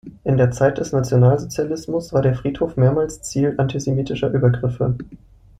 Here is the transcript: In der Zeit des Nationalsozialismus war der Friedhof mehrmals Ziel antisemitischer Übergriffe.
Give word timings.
In 0.23 0.37
der 0.37 0.49
Zeit 0.49 0.79
des 0.79 0.93
Nationalsozialismus 0.93 2.11
war 2.11 2.23
der 2.23 2.33
Friedhof 2.33 2.75
mehrmals 2.75 3.21
Ziel 3.21 3.53
antisemitischer 3.59 4.29
Übergriffe. 4.31 4.97